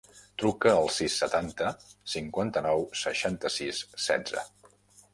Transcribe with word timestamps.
Truca 0.43 0.71
al 0.77 0.89
sis, 0.95 1.17
setanta, 1.25 1.69
cinquanta-nou, 2.15 2.85
seixanta-sis, 3.05 3.87
setze. 4.11 4.51